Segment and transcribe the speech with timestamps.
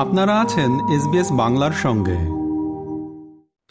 [0.00, 2.16] আপনারা আছেন এসবিএস বাংলার সঙ্গে।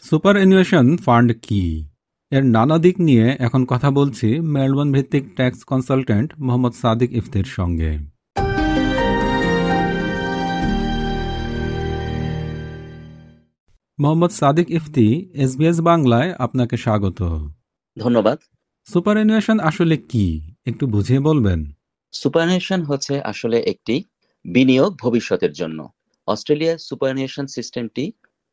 [0.08, 1.88] সুপার অ্যানুয়েশন ফান্ড কি?
[2.30, 7.98] এর নানা দিক নিয়ে এখন কথা বলছি মেলবোর্ন ভিত্তিক ট্যাক্স কনসালটেন্ট মোহাম্মদ সাদিক ইফতির সঙ্গে।
[13.98, 17.48] মোহাম্মদ সাদিক ইফতি এসবিএস বাংলায় আপনাকে স্বাগত।
[17.98, 18.38] ধন্যবাদ।
[18.92, 20.54] সুপার অ্যানুয়েশন আসলে কি?
[20.66, 21.70] একটু বুঝিয়ে বলবেন।
[22.12, 24.04] সুপারনেশন হচ্ছে আসলে একটি
[24.44, 25.88] বিনিয়োগ ভবিষ্যতের জন্য।
[26.32, 28.04] অস্ট্রেলিয়ার সুপারনেশন সিস্টেমটি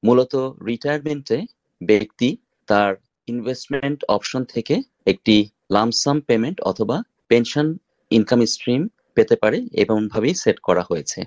[0.03, 0.33] মূলত
[0.69, 1.39] রিটায়ারমেন্টে
[1.81, 2.29] ব্যক্তি
[2.69, 2.91] তার
[3.27, 4.75] ইনভেস্টমেন্ট অপশন থেকে
[5.11, 5.35] একটি
[5.75, 6.97] লামসাম পেমেন্ট অথবা
[7.31, 7.67] পেনশন
[8.11, 8.81] ইনকাম স্ট্রিম
[9.15, 11.19] পেতে পারে এমনভাবেই সেট করা হয়েছে।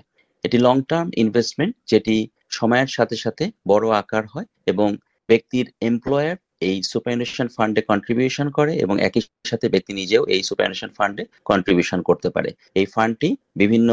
[0.43, 2.15] এটি লং টার্ম ইনভেস্টমেন্ট যেটি
[2.57, 4.89] সময়ের সাথে সাথে বড় আকার হয় এবং
[5.29, 6.37] ব্যক্তির এমপ্লয়ার
[6.67, 12.29] এই সুপারনেশন ফান্ডে কন্ট্রিবিউশন করে এবং একই সাথে ব্যক্তি নিজেও এই সুপারনেশন ফান্ডে কন্ট্রিবিউশন করতে
[12.35, 13.29] পারে। এই ফান্ডটি
[13.61, 13.89] বিভিন্ন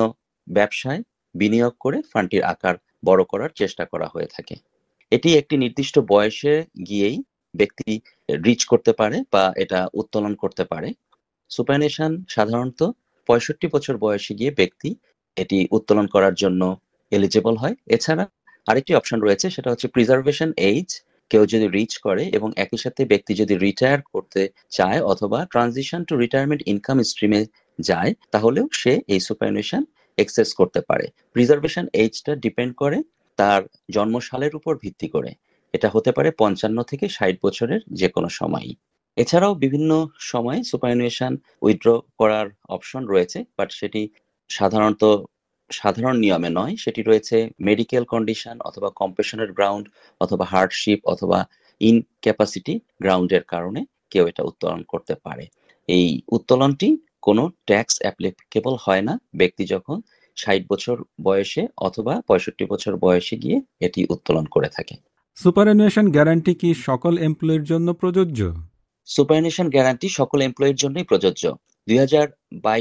[0.47, 1.01] ব্যবসায়
[1.41, 2.75] বিনিয়োগ করে ফান্ডটির আকার
[3.09, 4.55] বড় করার চেষ্টা করা হয়ে থাকে।
[5.13, 6.55] এটি একটি নির্দিষ্ট বয়সে
[6.89, 7.19] গিয়েই
[7.55, 7.93] ব্যক্তি
[8.29, 10.89] রিচ করতে পারে বা এটা উত্তোলন করতে পারে।
[11.51, 12.81] সুপারনেশন সাধারণত
[13.29, 14.91] পঁয়ষট্টি বছর বয়সে গিয়ে ব্যক্তি
[15.37, 16.63] এটি উত্তোলন করার জন্য
[17.13, 18.25] এলিজিবল হয়। এছাড়া
[18.67, 20.89] আরেকটি অপশন রয়েছে, সেটা হচ্ছে প্রিজার্ভেশন এইজ
[21.31, 26.15] কেউ যদি রিচ করে এবং একই সাথে ব্যক্তি যদি রিটায়ার করতে চায় অথবা ট্রানজিশন টু
[26.23, 27.41] রিটায়ারমেন্ট ইনকাম স্ট্রিমে
[27.79, 29.83] যায়, তাহলেও সে এই সুপারনেশন
[30.19, 32.99] এক্সেস করতে পারে। প্রিজার্ভেশন এইজটা ডিপেন্ড করে
[33.39, 35.31] তার জন্মসালের উপর ভিত্তি করে।
[35.75, 38.75] এটা হতে পারে পঞ্চান্ন থেকে ষাট বছরের যে কোনো সময়ই।
[39.17, 39.91] এছাড়াও বিভিন্ন
[40.31, 41.89] সময় সুপারনেশন উইথড্র
[42.21, 44.03] করার অপশন রয়েছে বাট সেটি
[44.51, 45.03] সাধারণত
[45.71, 49.87] সাধারণ নিয়মে নয়। সেটি রয়েছে মেডিকেল কন্ডিশন অথবা কম্পেশনের গ্রাউন্ড
[50.21, 51.39] অথবা হার্ডশিপ অথবা
[51.81, 55.45] ইনক্যাপাসিটি গ্রাউন্ডের কারণে কেউ এটা উত্তোলন করতে পারে।
[55.89, 56.89] এই উত্তোলনটি
[57.23, 60.01] কোনো ট্যাক্স অ্যাপ্লিকেবল হয় না। ব্যক্তি যখন
[60.37, 64.95] ষাট বছর বয়সে অথবা পঁয়ষট্টি বছর বয়সে গিয়ে এটি উত্তোলন করে থাকে।
[65.37, 65.67] সুপার
[66.11, 68.41] গ্যারান্টি কি সকল এমপ্লয়ির জন্য প্রযোজ্য?
[69.07, 71.55] সুপারনেশন গ্যারান্টি সকল এমপ্লয়ির জন্যই প্রযোজ্য।
[71.89, 71.99] দুই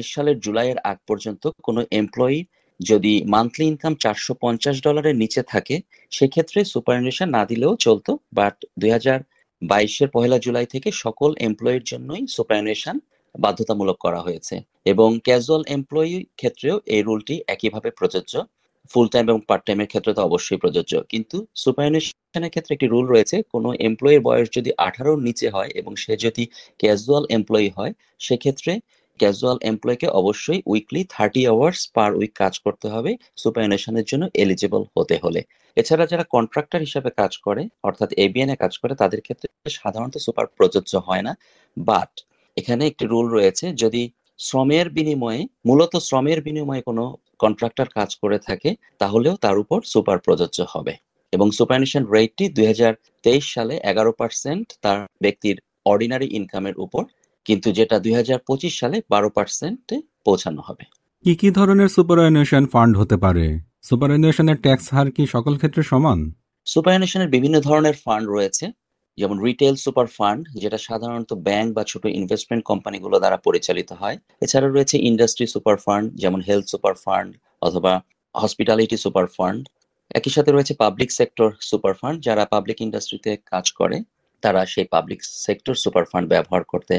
[0.04, 2.46] সালের জুলাইয়ের আগ পর্যন্ত কোনো এমপ্লয়ি
[2.80, 8.92] যদি মান্থলি ইনকাম চারশো পঞ্চাশ ডলারের নিচে থাকে সেক্ষেত্রে সুপারনেশন না দিলেও চলতো। বাট দুই
[8.92, 9.20] হাজার
[9.62, 13.00] বাইশের পহেলা জুলাই থেকে সকল এমপ্লয়ির জন্যই সুপারনেশন
[13.38, 14.56] বাধ্যতামূলক করা হয়েছে
[14.92, 18.34] এবং ক্যাজুয়াল এমপ্লয়ি ক্ষেত্রেও এই রুলটি একইভাবে প্রযোজ্য।
[18.92, 23.36] ফুল টাইম এবং পার্ট টাইমের ক্ষেত্রে তো অবশ্যই প্রযোজ্য। কিন্তু সুপারনেশনের ক্ষেত্রে একটি রুল রয়েছে,
[23.54, 26.44] কোনো এমপ্লয়ির বয়স যদি আঠারোর নিচে হয় এবং সে যদি
[26.80, 28.74] ক্যাজুয়াল এমপ্লয়ি হয়, সেক্ষেত্রে
[29.20, 33.12] ক্যাজুয়াল এমপ্লয়কে অবশ্যই weekly thirty hours per week কাজ করতে হবে
[33.42, 35.42] সুপারনেশনের জন্য এলিজিবল হতে হলে।
[35.78, 39.48] এছাড়া যারা কন্ট্রাক্টর হিসাবে কাজ করে, অর্থাৎ এবিএন এ কাজ করে, তাদের ক্ষেত্রে
[39.80, 41.34] সাধারণত সুপার প্রযোজ্য হয় না।
[41.78, 42.12] বাট
[42.58, 44.04] এখানে একটি রুল রয়েছে যদি
[44.40, 47.04] শ্রমের বিনিময়ে মূলত শ্রমের বিনিময়ে কোনো
[47.40, 48.70] কন্ট্রাক্টর কাজ করে থাকে
[49.00, 50.94] তাহলেও তার উপর সুপার প্রযোজ্য হবে।
[51.34, 57.04] এবং সুপারনেশন রেটটি দুই হাজার তেইশ সালে এগারো পার্সেন্ট তার ব্যক্তির অর্ডিনারি ইনকামের উপর
[57.46, 60.84] কিন্তু যেটা দুই হাজার পঁচিশ সালে বারো পার্সেন্টে পৌঁছানো হবে।
[61.26, 62.18] কি কি ধরনের সুপার
[62.72, 63.46] ফান্ড হতে পারে?
[63.84, 66.20] সুপার অ্যানুয়েশনের ট্যাক্স হার কি সকল ক্ষেত্রে সমান?
[66.66, 68.72] সুপারনেশনের বিভিন্ন ধরনের ফান্ড রয়েছে।
[69.18, 74.68] যেমন রিটেল সুপার ফান্ড যেটা সাধারণত ব্যাংক বা ছোট ইনভেস্টমেন্ট কোম্পানিগুলো দ্বারা পরিচালিত হয়। এছাড়া
[74.68, 77.30] রয়েছে ইন্ডাস্ট্রি সুপার ফান্ড যেমন হেলথ সুপার ফান্ড
[77.68, 77.94] অথবা
[78.36, 79.62] হসপিটালিটি সুপার ফান্ড
[80.18, 83.98] একই সাথে রয়েছে পাবলিক সেক্টর সুপার ফান্ড যারা পাবলিক ইন্ডাস্ট্রিতে কাজ করে,
[84.44, 86.96] তারা সেই পাবলিক সেক্টর সুপার ফান্ড ব্যবহার করতে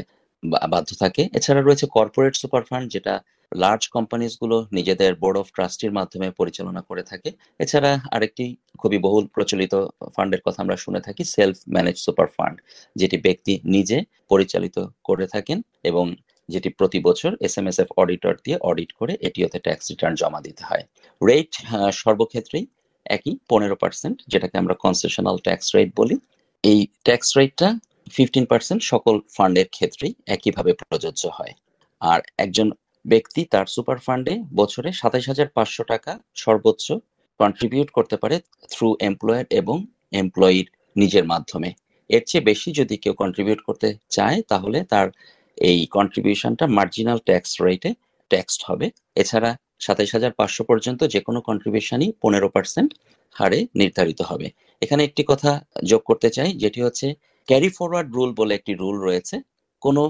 [0.73, 3.13] বাধ্য থাকে। এছাড়া রয়েছে কর্পোরেট সুপার ফান্ড যেটা
[3.51, 7.29] লার্জ কোম্পানিজগুলো নিজেদের বোর্ড অফ ট্রাস্টির মাধ্যমে পরিচালনা করে থাকে।
[7.59, 8.45] এছাড়া আরেকটি
[8.77, 9.73] খুবই বহুল প্রচলিত
[10.15, 12.57] ফান্ডের কথা আমরা শুনে থাকি সেলফ ম্যানেজ সুপার ফান্ড
[12.95, 13.97] যেটি ব্যক্তি নিজে
[14.29, 14.77] পরিচালিত
[15.07, 16.05] করে থাকেন এবং
[16.49, 20.39] যেটি প্রতি বছর S M S F auditor দিয়ে অডিট করে এটিওতে ট্যাক্স রিটার্ন জমা
[20.47, 20.83] দিতে হয়।
[21.21, 21.51] রেট
[22.01, 22.65] সর্বক্ষেত্রেই
[23.05, 26.15] একই, পনেরো পার্সেন্ট যেটাকে আমরা কনসেশনাল ট্যাক্স রেট বলি।
[26.63, 27.67] এই ট্যাক্স রেটটা
[28.11, 31.53] ফিফটিন পার্সেন্ট সকল ফান্ডের ক্ষেত্রেই একইভাবে প্রযোজ্য হয়।
[32.01, 32.67] আর একজন
[33.05, 36.87] ব্যক্তি তার সুপার ফান্ডে বছরে সাতাইশ হাজার পাঁচশো টাকা সর্বোচ্চ
[37.39, 38.35] কন্ট্রিবিউট করতে পারে
[38.71, 39.77] থ্রু এমপ্লয়ার এবং
[40.21, 41.69] এমপ্লয়ির নিজের মাধ্যমে।
[42.09, 45.07] এর চেয়ে বেশি যদি কেউ কন্ট্রিবিউট করতে চায়, তাহলে তার
[45.57, 47.91] এই কন্ট্রিবিউশনটা মার্জিনাল ট্যাক্স রেটে
[48.31, 48.87] ট্যাক্সড হবে।
[49.21, 49.51] এছাড়া
[49.85, 52.91] সাতাইশ হাজার পাঁচশো পর্যন্ত যে কোনো কন্ট্রিবিউশনই পনেরো পার্সেন্ট
[53.35, 54.47] হারে নির্ধারিত হবে।
[54.81, 55.51] এখানে একটি কথা
[55.91, 57.07] যোগ করতে চাই, যেটি হচ্ছে
[57.47, 59.35] ক্যারি ফরওয়ার্ড রুল বলে একটি রুল রয়েছে।
[59.81, 60.01] কোনো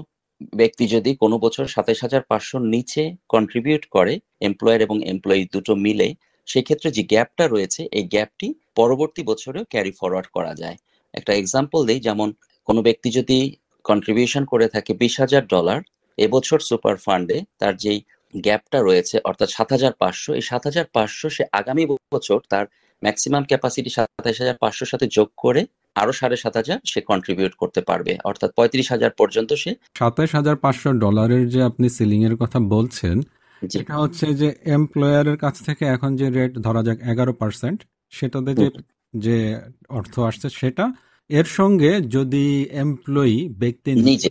[0.60, 4.14] ব্যক্তি যদি কোনো বছর সাতাইশ হাজার পাঁচশোর নিচে কন্ট্রিবিউট করে
[4.48, 6.08] এমপ্লয়ার এবং এমপ্লয়ি দুটো মিলে,
[6.48, 10.76] সেক্ষেত্রে যে গ্যাপটা রয়েছে, এই গ্যাপটি পরবর্তী বছরেও ক্যারি ফরওয়ার্ড করা যায়।
[11.14, 12.28] একটা এক্সাম্পল দিই, যেমন
[12.68, 13.38] কোনো ব্যক্তি যদি
[13.84, 15.80] কন্ট্রিবিউশন করে থাকে বিশ হাজার ডলার
[16.18, 17.98] এবছর সুপার ফান্ডে তার যেই
[18.34, 21.84] গ্যাপটা রয়েছে, অর্থাৎ সাত হাজার পাঁচশো, এই সাত হাজার পাঁচশো সে আগামী
[22.14, 22.64] বছর তার
[23.02, 25.62] ম্যাক্সিমাম ক্যাপাসিটি সাতাইশ হাজার পাঁচশোর সাথে যোগ করে
[25.96, 30.56] আরও সাড়ে সাত হাজার সে কন্ট্রিবিউট করতে পারবে। অর্থাৎ পঁয়ত্রিশ হাজার পর্যন্ত সে সাতাইশ হাজার
[30.56, 33.16] পাঁচশো ডলারের যে আপনি সিলিং এর কথা বলছেন
[33.62, 37.78] এটা হচ্ছে যে এমপ্লয়ারের কাছ থেকে এখন যে রেট ধরা যাক এগারো পার্সেন্ট
[38.12, 38.66] সেটাতে যে
[39.14, 39.36] যে
[39.88, 40.84] অর্থ আসছে সেটা
[41.30, 42.44] এর সঙ্গে যদি
[42.84, 44.28] এমপ্লয়ি ব্যক্তি নিজে।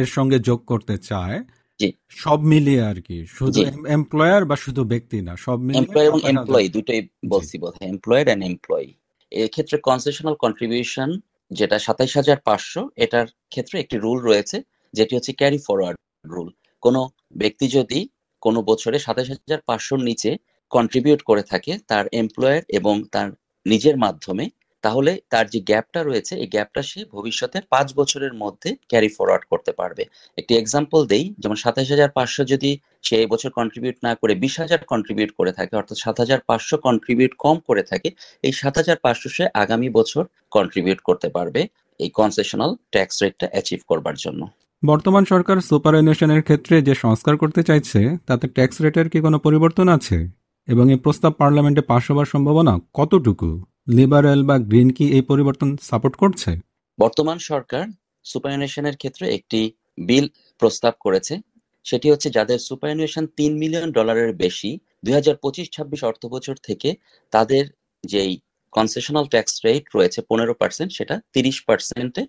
[0.00, 1.38] এর সঙ্গে যোগ করতে চায়
[2.16, 6.66] সব মিলিয়ে আর কি শুধু এমপ্লয়ার বা শুধু ব্যক্তি না সব মিলিয়ে এমপ্লয় এবং এমপ্লয়ি
[6.68, 8.88] দুটোই বলছি বোধ এমপ্লয়েড অ্যান্ড এমপ্লয়ি
[9.32, 11.10] এক্ষেত্রে কনসেশনাল কন্ট্রিবিউশন
[11.50, 14.56] যেটা সাতাইশ হাজার পাঁচশো, এটার ক্ষেত্রে একটি রুল রয়েছে,
[14.94, 16.48] যেটি হচ্ছে ক্যারি ফরওয়ার্ড রুল
[16.82, 17.00] কোনো
[17.36, 18.00] ব্যক্তি যদি
[18.42, 20.30] কোনো বছরে সাতাইশ হাজার পাঁচশোর নিচে
[20.72, 23.28] কন্ট্রিবিউট করে থাকে, তার এমপ্লয়ার এবং তার
[23.66, 24.44] নিজের মাধ্যমে
[24.84, 29.72] তাহলে তার যে গ্যাপটা রয়েছে, এই গ্যাপটা সে ভবিষ্যতে পাঁচ বছরের মধ্যে ক্যারি ফরওয়ার্ড করতে
[29.80, 30.02] পারবে।
[30.40, 32.70] একটি এক্সাম্পল দেই, যেমন সাতাশ হাজার পাঁচশো যদি
[33.08, 37.32] সে বছর কন্ট্রিবিউট না করে বিশ হাজার কন্ট্রিবিউট করে থাকে, অর্থাৎ সাত হাজার পাঁচশো কন্ট্রিবিউট
[37.44, 38.08] কম করে থাকে,
[38.46, 40.22] এই সাত হাজার পাঁচশো সে আগামী বছর
[40.56, 41.60] কন্ট্রিবিউট করতে পারবে
[42.00, 44.40] এই কনসেশনাল ট্যাক্স রেটটা অ্যাচিভ করবার জন্য।
[44.82, 50.16] বর্তমান সরকার সুপারএনুয়েশনের ক্ষেত্রে যে সংস্কার করতে চাইছে, তাতে ট্যাক্স রেটের কি কোনো পরিবর্তন আছে?
[50.68, 53.50] এবং এই প্রস্তাব পার্লামেন্টে পাশ হবার সম্ভাবনা কতটুকু?
[53.88, 56.50] লিবারেল বা গ্রিন কি এই পরিবর্তন সাপোর্ট করছে?
[56.98, 57.84] বর্তমান সরকার
[58.24, 59.60] সুপারঅ্যানুয়েশনের ক্ষেত্রে একটি
[60.08, 60.26] বিল
[60.62, 61.34] প্রস্তাব করেছে।
[61.86, 64.70] সেটি হচ্ছে যাদের সুপারঅ্যানুয়েশন তিন মিলিয়ন ডলারের বেশি,
[65.04, 66.88] দুই হাজার পঁচিশ ছাব্বিশ অর্থ বছর থেকে
[67.32, 67.64] তাদের
[68.04, 68.32] যেই
[68.72, 72.22] কনসেশনাল ট্যাক্স রেট রয়েছে পনেরো পার্সেন্ট সেটা তিরিশ পার্সেন্টে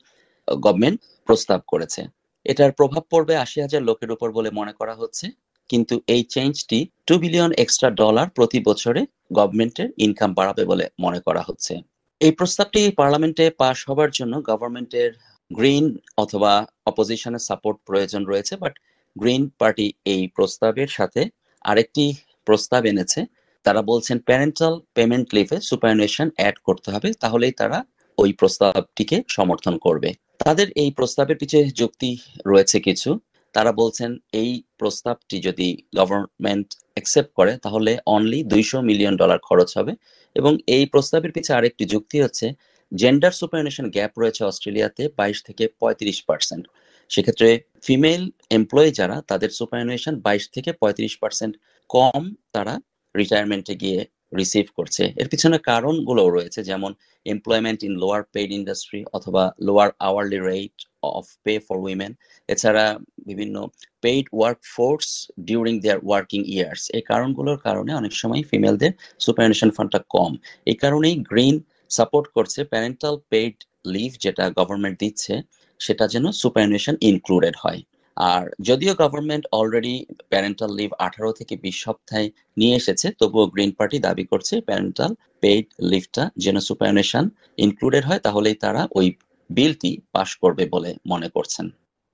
[0.47, 2.01] গভর্নমেন্ট প্রস্তাব করেছে।
[2.45, 5.25] এটার প্রভাব পড়বে আশি হাজার লোকের উপর বলে মনে করা হচ্ছে।
[5.69, 9.01] কিন্তু এই চেঞ্জটি টু বিলিয়ন এক্সট্রা ডলার প্রতি বছরে
[9.38, 11.74] গভর্নমেন্টের ইনকাম বাড়াবে বলে মনে করা হচ্ছে।
[12.21, 15.12] এই প্রস্তাবটি পার্লামেন্টে পাশ হবার জন্য গভর্নমেন্টের
[15.51, 15.86] গ্রিন
[16.18, 16.54] অথবা
[16.86, 18.74] অপোজিশনের সাপোর্ট প্রয়োজন রয়েছে বাট
[19.16, 21.21] গ্রিন পার্টি এই প্রস্তাবের সাথে
[21.66, 22.06] আরেকটি
[22.48, 23.22] প্রস্তাব এনেছে।
[23.65, 27.80] তারা বলছেন প্যারেন্টাল পেমেন্ট লিভে সুপারনেশন অ্যাড করতে হবে, তাহলেই তারা
[28.18, 30.10] ওই প্রস্তাবটিকে সমর্থন করবে।
[30.45, 32.12] তাদের এই প্রস্তাবের পিছিয়ে যুক্তি
[32.45, 33.10] রয়েছে কিছু।
[33.56, 35.68] তারা বলছেন, এই প্রস্তাবটি যদি
[35.98, 39.94] গভর্নমেন্ট অ্যাকসেপ্ট করে, তাহলে অনলি দুইশো মিলিয়ন ডলার খরচ হবে।
[40.36, 42.48] এবং এই প্রস্তাবের পিছিয়ে আরেকটি যুক্তি হচ্ছে
[42.92, 46.63] জেন্ডার সুপারনেশন গ্যাপ রয়েছে অস্ট্রেলিয়াতে বাইশ থেকে পঁয়ত্রিশ পার্সেন্ট
[47.12, 47.50] সেক্ষেত্রে
[47.84, 48.22] ফিমেল
[48.57, 51.54] এমপ্লয়ি যারা, তাদের সুপারনেশন বাইশ থেকে পঁয়ত্রিশ পার্সেন্ট
[51.90, 52.74] কম তারা
[53.16, 54.00] রিটায়ারমেন্টে গিয়ে
[54.39, 56.91] রিসিভ করছে। এর পিছনে কারণগুলো রয়েছে, যেমন
[57.25, 60.77] employment in lower paid industry অথবা lower hourly rate
[61.17, 62.11] of pay for women
[62.49, 62.85] এছাড়া
[63.29, 63.55] বিভিন্ন
[64.03, 65.07] paid work force
[65.47, 68.91] during their working years এই কারণগুলোর কারণে অনেক সময় ফিমেলদের
[69.25, 70.31] সুপারনেশন ফান্ডটা কম।
[70.71, 71.55] এই কারণেই গ্রিন
[71.97, 73.55] সাপোর্ট করছে প্যারেন্টাল পেইড
[73.93, 75.33] লিভ যেটা গভর্নমেন্ট দিচ্ছে,
[75.79, 77.81] সেটা যেন সুপারনেশন ইনক্লুডেড হয়।
[78.17, 79.95] আর যদিও গভর্নমেন্ট অলরেডি
[80.29, 82.25] প্যারেন্টাল লিভ আঠারো থেকে বিশ সপ্তাহে
[82.57, 85.11] নিয়ে এসেছে তবুও গ্রিন পার্টি দাবি করছে প্যারেন্টাল
[85.44, 87.23] পেইড লিভটা যেন সুপারনেশন
[87.57, 89.07] ইনক্লুডেড হয় তাহলেই তারা ওই
[89.50, 91.65] বিলটি পাশ করবে বলে মনে করছেন।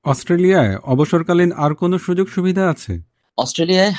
[0.05, 2.93] অস্ট্রেলিয়ায় অবসরকালীন আর কোনো সুযোগ সুবিধা আছে?
[3.37, 3.93] অস্ট্রেলিয়ায়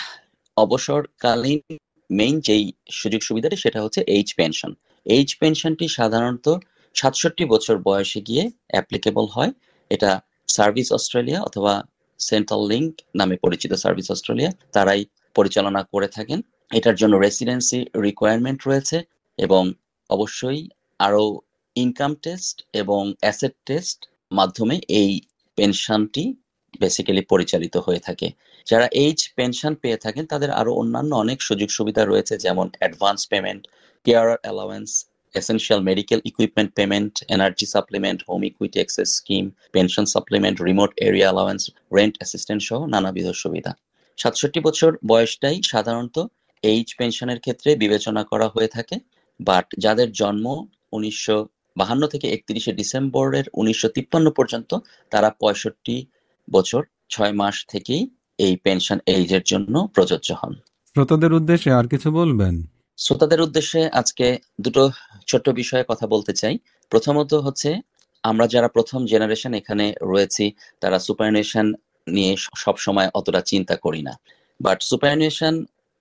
[0.57, 1.61] অবসরকালীন
[2.11, 4.73] মেইন যেই সুযোগ সুবিধাটি সেটা হচ্ছে এইচ পেনশন
[5.07, 6.47] এইচ পেনশনটি সাধারণত
[6.97, 9.53] সাতষট্টি বছর বয়সে গিয়ে অ্যাপ্লিকেবল হয়।
[9.91, 10.11] এটা
[10.49, 11.75] সার্ভিস অস্ট্রেলিয়া অথবা
[12.21, 15.03] সেন্ট্রাল লিঙ্ক নামে পরিচিত সার্ভিস অস্ট্রেলিয়া, তারাই
[15.35, 18.99] পরিচালনা করে থাকেন। এটার জন্য রেসিডেন্সি রিকোয়ারমেন্ট রয়েছে
[19.39, 19.63] এবং
[20.11, 20.69] অবশ্যই
[20.99, 21.25] আরও
[21.77, 23.99] ইনকাম টেস্ট এবং অ্যাসেট টেস্ট
[24.33, 25.21] মাধ্যমে এই
[25.59, 26.25] পেনশনটি
[26.81, 28.29] বেসিক্যালি পরিচালিত হয়ে থাকে।
[28.67, 33.63] যারা এইচ পেনশন পেয়ে থাকেন, তাদের আরও অন্যান্য অনেক সুযোগ সুবিধা রয়েছে, যেমন advance payment
[34.07, 34.91] care allowance
[35.41, 41.63] essential medical equipment payment energy supplement home equity access scheme pension supplement remote area allowance
[41.97, 43.73] rent assistant সহ নানাবিধ সুবিধা।
[44.19, 46.17] সাতষট্টি বছর বয়সটাই সাধারণত
[46.63, 48.97] এইচ পেনশনের ক্ষেত্রে বিবেচনা করা হয়ে থাকে।
[49.41, 50.47] বাট যাদের জন্ম
[50.93, 51.37] উনিশশো
[51.77, 54.71] বাহান্ন থেকে একত্রিশে ডিসেম্বরের উনিশশো তিপ্পান্ন পর্যন্ত,
[55.11, 55.97] তারা পঁয়ষট্টি
[56.51, 58.03] বছর ছয় মাস থেকেই
[58.39, 60.55] এই পেনশন এইজের জন্য প্রযোজ্য হন।
[60.97, 62.55] শ্রোতাদের উদ্দেশ্যে আর কিছু বলবেন?
[62.99, 64.27] শ্রোতাদের উদ্দেশ্যে আজকে
[64.61, 64.83] দুটো
[65.27, 66.55] ছোট্ট বিষয়ে কথা বলতে চাই।
[66.93, 67.71] প্রথমত হচ্ছে,
[68.25, 70.45] আমরা যারা প্রথম জেনারেশন এখানে রয়েছি,
[70.81, 71.67] তারা সুপারনেশন
[72.07, 74.15] নিয়ে সব সময় অতটা চিন্তা করি না।
[74.61, 75.55] বাট সুপারনেশন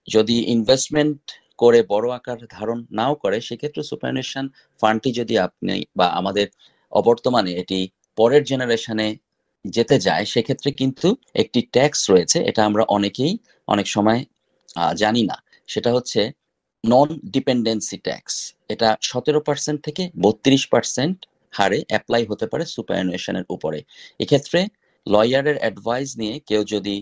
[0.07, 1.19] যদি ইনভেস্টমেন্ট
[1.57, 4.45] করে বড় আকার ধারণ নাও করে, সেক্ষেত্রে সুপারনেশন
[4.81, 6.47] ফান্ডটি যদি আপনি বা আমাদের
[6.91, 7.79] অবর্তমানে এটি
[8.17, 9.07] পরের জেনারেশনে
[9.65, 13.33] যেতে যায়, সেক্ষেত্রে কিন্তু একটি ট্যাক্স রয়েছে। এটা আমরা অনেকেই
[13.67, 14.19] অনেক সময়
[14.95, 15.37] জানি না।
[15.67, 16.21] সেটা হচ্ছে
[16.85, 18.35] নন ডিপেন্ডেন্সি ট্যাক্স
[18.69, 21.17] এটা সতেরো পার্সেন্ট থেকে বত্রিশ পার্সেন্ট
[21.51, 23.79] হারে অ্যাপ্লাই হতে পারে সুপারঅ্যানুয়েশনের উপরে।
[24.19, 24.59] এক্ষেত্রে
[25.07, 26.95] লয়ারের অ্যাডভাইস নিয়ে কেউ যদি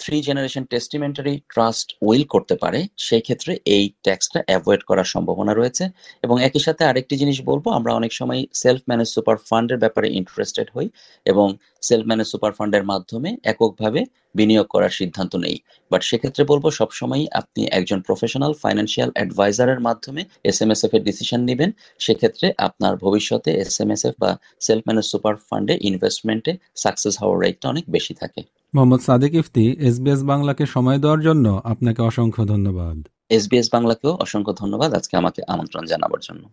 [0.00, 5.84] three generation testamentary trust will করতে পারে, সেই ক্ষেত্রে এই ট্যাক্সটা অ্যাভয়েড করার সম্ভাবনা রয়েছে।
[6.22, 10.68] এবং একই সাথে আরেকটি জিনিস বলব, আমরা অনেক সময় সেলফ ম্যানেজ সুপার ফান্ডের ব্যাপারে ইন্টারেস্টেড
[10.74, 10.86] হই
[11.26, 11.46] এবং
[11.88, 14.00] সেলফ ম্যানেজ সুপার ফান্ডের মাধ্যমে এককভাবে
[14.38, 15.56] বিনিয়োগ করার সিদ্ধান্ত নেই।
[15.90, 21.02] বাট সেক্ষেত্রে বলব সবসময় আপনি একজন প্রফেশনাল ফাইন্যান্সিয়াল অ্যাডভাইজারের মাধ্যমে এস এম এস এফ এর
[21.08, 24.30] ডিসিশন নেবেন। সেক্ষেত্রে আপনার ভবিষ্যতে এস এম এস এফ বা
[24.66, 26.52] সেলফ ম্যানেজ সুপার ফান্ডে ইনভেস্টমেন্টে
[26.82, 28.42] সাকসেস হওয়ার রেটটা অনেক বেশি থাকে।
[28.74, 34.94] মোহাম্মদ সাদিক ইফতি এসবিএস বাংলাকে সময় দেওয়ার জন্য আপনাকে অসংখ্য ধন্যবাদ। এসবিএস বাংলাকেও অসংখ্য ধন্যবাদ
[34.94, 36.48] আজকে আমাকে আমন্ত্রণ জানাবার জন্য।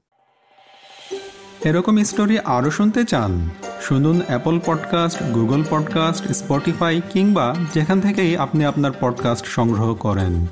[1.63, 3.49] এরকম স্টোরি আরও শুনতে চান
[3.81, 10.47] শুনুন Apple podcast Google podcast Spotify কিংবা যেখান থেকেই আপনি আপনার পডকাস্ট সংগ্রহ করেন।